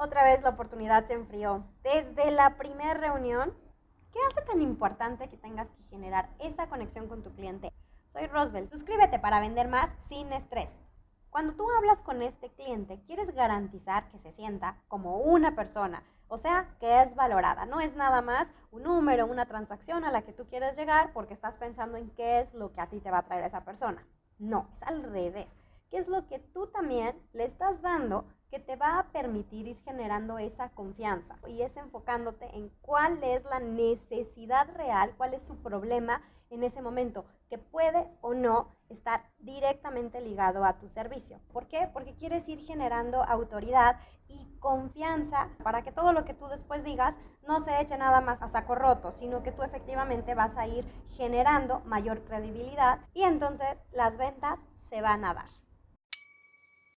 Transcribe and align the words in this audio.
Otra 0.00 0.22
vez 0.22 0.40
la 0.42 0.50
oportunidad 0.50 1.06
se 1.06 1.14
enfrió. 1.14 1.64
Desde 1.82 2.30
la 2.30 2.56
primera 2.56 2.94
reunión, 2.94 3.52
¿qué 4.12 4.20
hace 4.30 4.46
tan 4.46 4.62
importante 4.62 5.28
que 5.28 5.36
tengas 5.36 5.68
que 5.70 5.82
generar 5.90 6.30
esa 6.38 6.68
conexión 6.68 7.08
con 7.08 7.24
tu 7.24 7.34
cliente? 7.34 7.72
Soy 8.12 8.28
Roswell. 8.28 8.70
Suscríbete 8.70 9.18
para 9.18 9.40
vender 9.40 9.66
más 9.66 9.92
sin 10.06 10.32
estrés. 10.32 10.72
Cuando 11.30 11.54
tú 11.54 11.68
hablas 11.76 12.00
con 12.02 12.22
este 12.22 12.48
cliente, 12.50 13.02
quieres 13.08 13.34
garantizar 13.34 14.08
que 14.10 14.20
se 14.20 14.32
sienta 14.34 14.76
como 14.86 15.18
una 15.18 15.56
persona, 15.56 16.04
o 16.28 16.38
sea, 16.38 16.76
que 16.78 17.02
es 17.02 17.16
valorada. 17.16 17.66
No 17.66 17.80
es 17.80 17.96
nada 17.96 18.22
más 18.22 18.46
un 18.70 18.84
número, 18.84 19.26
una 19.26 19.46
transacción 19.46 20.04
a 20.04 20.12
la 20.12 20.22
que 20.22 20.32
tú 20.32 20.46
quieres 20.46 20.76
llegar 20.76 21.12
porque 21.12 21.34
estás 21.34 21.56
pensando 21.56 21.98
en 21.98 22.10
qué 22.10 22.38
es 22.38 22.54
lo 22.54 22.72
que 22.72 22.80
a 22.80 22.88
ti 22.88 23.00
te 23.00 23.10
va 23.10 23.18
a 23.18 23.26
traer 23.26 23.44
esa 23.46 23.64
persona. 23.64 24.06
No, 24.38 24.68
es 24.74 24.82
al 24.84 25.02
revés. 25.02 25.48
¿Qué 25.90 25.98
es 25.98 26.06
lo 26.06 26.28
que 26.28 26.38
tú 26.38 26.68
también 26.68 27.20
le 27.32 27.44
estás 27.44 27.82
dando 27.82 28.26
que 28.50 28.58
te 28.58 28.76
va 28.76 28.98
a 28.98 29.06
permitir 29.12 29.68
ir 29.68 29.78
generando 29.84 30.38
esa 30.38 30.70
confianza? 30.70 31.36
Y 31.46 31.62
es 31.62 31.76
enfocándote 31.76 32.46
en 32.56 32.70
cuál 32.82 33.22
es 33.22 33.44
la 33.44 33.60
necesidad 33.60 34.68
real, 34.74 35.14
cuál 35.16 35.34
es 35.34 35.42
su 35.42 35.56
problema 35.56 36.22
en 36.50 36.64
ese 36.64 36.80
momento, 36.80 37.24
que 37.50 37.58
puede 37.58 38.08
o 38.20 38.34
no 38.34 38.68
estar 38.88 39.22
directamente 39.38 40.20
ligado 40.20 40.64
a 40.64 40.78
tu 40.78 40.88
servicio. 40.88 41.38
¿Por 41.52 41.66
qué? 41.66 41.88
Porque 41.92 42.14
quieres 42.14 42.48
ir 42.48 42.60
generando 42.64 43.22
autoridad 43.22 43.96
y 44.28 44.58
confianza 44.58 45.48
para 45.62 45.82
que 45.82 45.92
todo 45.92 46.12
lo 46.12 46.24
que 46.24 46.34
tú 46.34 46.46
después 46.48 46.84
digas 46.84 47.16
no 47.46 47.60
se 47.60 47.80
eche 47.80 47.96
nada 47.96 48.20
más 48.20 48.42
a 48.42 48.48
saco 48.48 48.74
roto, 48.74 49.12
sino 49.12 49.42
que 49.42 49.52
tú 49.52 49.62
efectivamente 49.62 50.34
vas 50.34 50.56
a 50.56 50.66
ir 50.66 50.84
generando 51.16 51.80
mayor 51.80 52.20
credibilidad 52.24 53.00
y 53.14 53.22
entonces 53.24 53.78
las 53.92 54.16
ventas 54.16 54.58
se 54.88 55.00
van 55.00 55.24
a 55.24 55.34
dar. 55.34 55.67